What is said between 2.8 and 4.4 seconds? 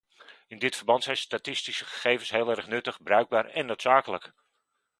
bruikbaar en noodzakelijk.